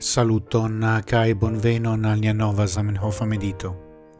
[0.00, 3.70] Saluton ah, kai bonvenon al nia nova Zamenhof medito.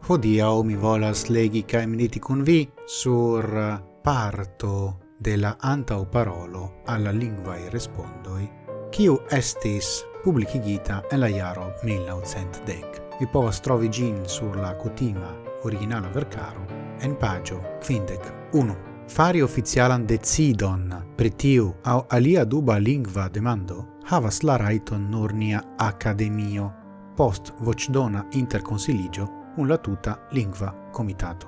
[0.07, 6.05] Hodia o mi volas legi kai mediti kun vi sur ah, parto de la antau
[6.05, 8.47] parolo alla lingua e respondoi,
[8.91, 13.17] kiu estis publicigita en la jaro 1910.
[13.19, 16.65] Vi povas trovi gin sur la cutima originala vercaro
[16.99, 18.75] en pagio quindec 1.
[19.07, 26.71] Fari officialan decidon pritiu au alia duba lingua demando havas la raiton nur nia academio
[27.15, 31.47] post vocdona interconsiligio un la tuta lingua comitato.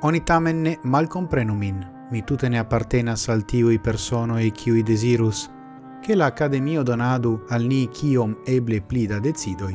[0.00, 5.48] Oni tamen ne malcomprenu min, mi tute ne appartenas al tiui personoi kiui desirus,
[6.00, 9.74] che la Academio donadu al ni kiom eble pli da decidoi,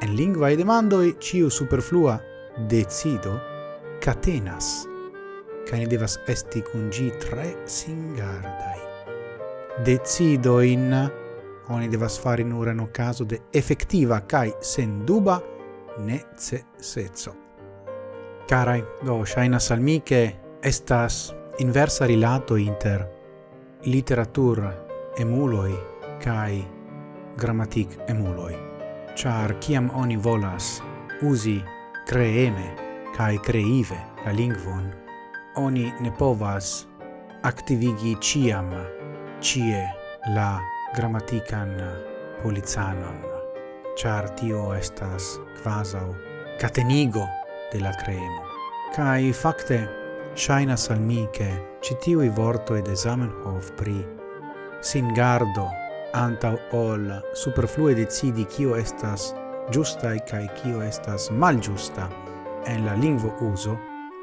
[0.00, 2.20] en lingua e demandoi ciu superflua
[2.68, 3.40] decido
[4.00, 4.86] catenas,
[5.64, 8.80] ca ne devas esti cun gi tre singardai.
[9.84, 11.10] Decido in
[11.70, 15.40] oni devas fari nur en okazo de effettiva kai sen duba
[15.98, 17.34] neceseco.
[18.48, 23.08] Carai, do shaina al che estas inversa rilato inter
[23.84, 24.58] literatur
[25.16, 25.74] emuloi
[26.18, 26.66] kai
[27.36, 28.56] grammatic emuloi.
[29.14, 30.82] Char kiam oni volas
[31.22, 31.62] usi
[32.06, 32.74] creeme
[33.16, 34.92] kai creive la lingvon,
[35.56, 36.86] oni ne povas
[37.42, 38.70] activigi ciam
[39.40, 39.84] cie
[40.34, 40.60] la
[40.96, 41.76] grammatican
[42.42, 43.22] polizanon,
[43.96, 46.14] char tio estas quasau
[46.58, 47.26] catenigo
[47.72, 48.42] de la cremo.
[48.94, 49.88] Cai facte,
[50.34, 54.06] shainas al mi che citiui vortoi de Zamenhof pri
[54.80, 55.70] singardo
[56.12, 59.34] antau ol superflue decidi cio estas
[59.70, 62.08] giustae cae cio estas malgiusta
[62.66, 63.78] en la lingvo uso,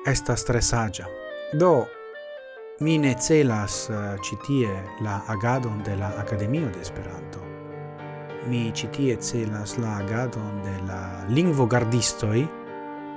[0.05, 1.07] estas tre sagia.
[1.53, 1.87] Do,
[2.79, 4.69] Mi ne celas eh, citie
[5.01, 7.39] la agadon de la Academio de Esperanto.
[8.47, 12.45] Mi citie celas la agadon de la lingvogardistoi,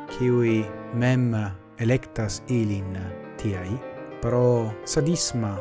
[0.08, 1.36] kiui mem
[1.76, 2.96] electas ilin
[3.36, 3.76] tiai,
[4.22, 5.58] pro sadisma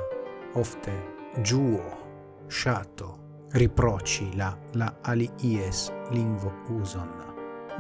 [0.56, 0.96] ofte
[1.44, 1.84] giuo,
[2.48, 3.18] shato,
[3.52, 7.12] riproci la la alies lingvo uson.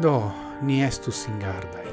[0.01, 1.87] Do, ni estus ingardai.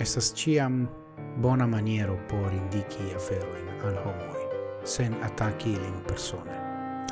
[0.00, 0.86] Estas ciam
[1.36, 4.48] bona maniero por indici aferoin al homoi,
[4.84, 6.56] sen attacchi ilin persone.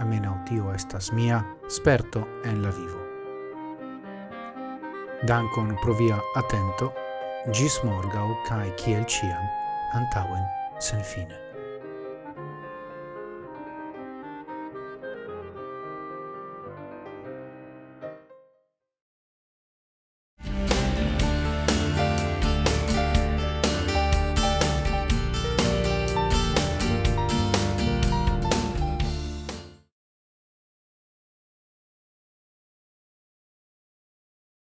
[0.01, 3.01] Amenau tio estas mia sperto en la vivo.
[5.27, 6.93] Dankon pro via attento,
[7.53, 9.47] gis morgau cae ciel ciam,
[9.95, 10.45] antauen
[10.79, 11.44] sen fine.